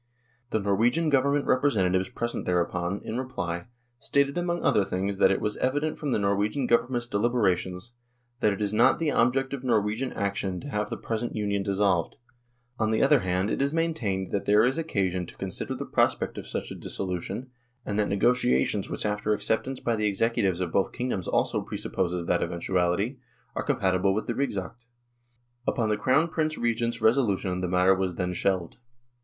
The 0.49 0.59
Norwegian 0.59 1.09
Government 1.11 1.45
representatives 1.45 2.09
present 2.09 2.47
thereupon, 2.47 3.01
in 3.03 3.19
reply, 3.19 3.67
stated 3.99 4.35
among 4.35 4.63
other 4.63 4.83
things 4.83 5.19
that 5.19 5.29
it 5.29 5.39
was 5.39 5.57
evident 5.57 5.99
from 5.99 6.09
the 6.09 6.17
Norwegian 6.17 6.65
Government's 6.65 7.05
deliberations" 7.05 7.93
that 8.39 8.51
it 8.51 8.63
is 8.63 8.73
not 8.73 8.97
the 8.97 9.11
object 9.11 9.53
of 9.53 9.63
Norwegian 9.63 10.11
action 10.13 10.59
to 10.61 10.69
have 10.69 10.89
the 10.89 10.97
present 10.97 11.35
Union 11.35 11.61
dissolved. 11.61 12.15
On 12.79 12.89
the 12.89 13.03
other 13.03 13.17
93 13.17 13.31
hand 13.31 13.49
it 13.51 13.61
is 13.61 13.73
maintained 13.73 14.31
that 14.31 14.45
there 14.45 14.63
is 14.63 14.79
occasion 14.79 15.27
to 15.27 15.37
con 15.37 15.51
sider 15.51 15.75
the 15.75 15.85
prospect 15.85 16.35
of 16.39 16.47
such 16.47 16.71
a 16.71 16.75
dissolution, 16.75 17.51
and 17.85 17.99
that 17.99 18.09
negotiations 18.09 18.89
which 18.89 19.05
after 19.05 19.35
acceptance 19.35 19.79
by 19.79 19.95
the 19.95 20.07
executives 20.07 20.61
of 20.61 20.71
both 20.71 20.93
kingdoms 20.93 21.27
also 21.27 21.61
presupposes 21.61 22.25
that 22.25 22.41
eventuality, 22.41 23.19
are 23.55 23.61
compatible 23.61 24.15
with 24.15 24.25
the' 24.25 24.33
Rigsakt.'" 24.33 24.87
Upon 25.67 25.89
the 25.89 25.95
Crown 25.95 26.27
Prince 26.27 26.57
Regent's 26.57 27.03
resolution 27.03 27.61
the 27.61 27.67
matter 27.67 27.93
was 27.93 28.15
then 28.15 28.33
shelved. 28.33 28.77